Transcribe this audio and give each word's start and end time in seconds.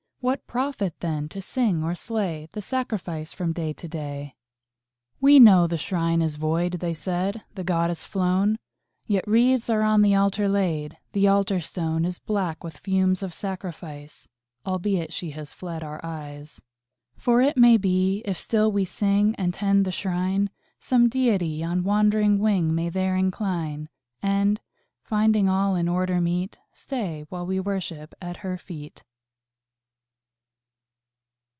What 0.23 0.45
profit, 0.45 0.93
then, 0.99 1.29
to 1.29 1.41
sing 1.41 1.81
or 1.83 1.95
slay 1.95 2.47
The 2.51 2.61
sacrifice 2.61 3.33
from 3.33 3.53
day 3.53 3.73
to 3.73 3.87
day? 3.87 4.35
"We 5.19 5.39
know 5.39 5.65
the 5.65 5.79
Shrine 5.79 6.21
is 6.21 6.35
void," 6.37 6.73
they 6.73 6.93
said, 6.93 7.41
"The 7.55 7.63
Goddess 7.63 8.03
flown 8.05 8.59
Yet 9.07 9.27
wreaths 9.27 9.67
are 9.67 9.81
on 9.81 10.03
the 10.03 10.13
Altar 10.13 10.47
laid 10.47 10.95
The 11.13 11.27
Altar 11.27 11.59
Stone 11.59 12.05
Is 12.05 12.19
black 12.19 12.63
with 12.63 12.77
fumes 12.77 13.23
of 13.23 13.33
sacrifice, 13.33 14.27
Albeit 14.63 15.11
She 15.11 15.31
has 15.31 15.53
fled 15.55 15.81
our 15.81 15.99
eyes. 16.05 16.61
"For 17.15 17.41
it 17.41 17.57
may 17.57 17.77
be, 17.77 18.21
if 18.23 18.37
still 18.37 18.71
we 18.71 18.85
sing 18.85 19.33
And 19.39 19.51
tend 19.55 19.85
the 19.85 19.91
Shrine, 19.91 20.51
Some 20.77 21.09
Deity 21.09 21.63
on 21.63 21.83
wandering 21.83 22.37
wing 22.37 22.75
May 22.75 22.89
there 22.89 23.15
incline; 23.17 23.89
And, 24.21 24.61
finding 25.01 25.49
all 25.49 25.73
in 25.73 25.87
order 25.89 26.21
meet, 26.21 26.59
Stay 26.73 27.25
while 27.29 27.47
we 27.47 27.59
worship 27.59 28.13
at 28.21 28.37
Her 28.37 28.59
feet." 28.59 29.03